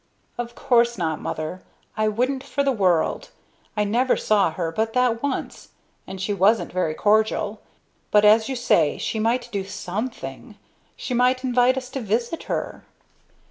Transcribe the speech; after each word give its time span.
"Of 0.35 0.55
course 0.55 0.97
not, 0.97 1.21
mother; 1.21 1.61
I 1.95 2.07
wouldn't 2.07 2.43
for 2.43 2.63
the 2.63 2.71
world. 2.71 3.29
I 3.77 3.83
never 3.83 4.17
saw 4.17 4.49
her 4.49 4.71
but 4.71 4.93
that 4.93 5.21
once; 5.21 5.67
and 6.07 6.19
she 6.19 6.33
wasn't 6.33 6.73
very 6.73 6.95
cordial. 6.95 7.61
But, 8.09 8.25
as 8.25 8.49
you 8.49 8.55
say, 8.55 8.97
she 8.97 9.19
might 9.19 9.47
do 9.51 9.63
something. 9.63 10.57
She 10.95 11.13
might 11.13 11.43
invite 11.43 11.77
us 11.77 11.89
to 11.91 12.01
visit 12.01 12.45
her." 12.45 12.83